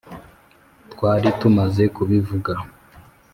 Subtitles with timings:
[0.91, 2.53] twari tumaze kubivuga.